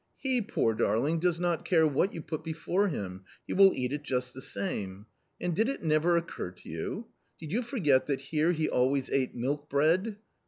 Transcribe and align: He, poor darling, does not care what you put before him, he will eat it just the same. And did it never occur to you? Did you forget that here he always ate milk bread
He, 0.17 0.41
poor 0.41 0.73
darling, 0.73 1.19
does 1.19 1.39
not 1.39 1.63
care 1.63 1.85
what 1.85 2.11
you 2.11 2.23
put 2.23 2.43
before 2.43 2.87
him, 2.87 3.23
he 3.45 3.53
will 3.53 3.71
eat 3.75 3.93
it 3.93 4.01
just 4.01 4.33
the 4.33 4.41
same. 4.41 5.05
And 5.39 5.55
did 5.55 5.69
it 5.69 5.83
never 5.83 6.17
occur 6.17 6.49
to 6.49 6.67
you? 6.69 7.05
Did 7.39 7.51
you 7.51 7.61
forget 7.61 8.07
that 8.07 8.21
here 8.21 8.51
he 8.51 8.67
always 8.67 9.11
ate 9.11 9.35
milk 9.35 9.69
bread 9.69 10.17